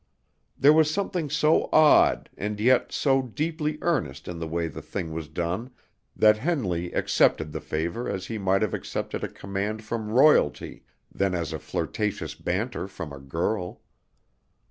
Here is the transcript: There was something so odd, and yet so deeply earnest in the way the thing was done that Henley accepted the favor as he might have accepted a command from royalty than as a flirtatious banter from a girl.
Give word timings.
There 0.57 0.73
was 0.73 0.91
something 0.91 1.29
so 1.29 1.69
odd, 1.71 2.27
and 2.35 2.59
yet 2.59 2.91
so 2.91 3.21
deeply 3.21 3.77
earnest 3.83 4.27
in 4.27 4.39
the 4.39 4.47
way 4.47 4.67
the 4.67 4.81
thing 4.81 5.13
was 5.13 5.27
done 5.27 5.69
that 6.15 6.37
Henley 6.39 6.91
accepted 6.91 7.51
the 7.51 7.61
favor 7.61 8.09
as 8.09 8.25
he 8.25 8.39
might 8.39 8.63
have 8.63 8.73
accepted 8.73 9.23
a 9.23 9.27
command 9.27 9.83
from 9.83 10.09
royalty 10.09 10.81
than 11.11 11.35
as 11.35 11.53
a 11.53 11.59
flirtatious 11.59 12.33
banter 12.33 12.87
from 12.87 13.13
a 13.13 13.19
girl. 13.19 13.81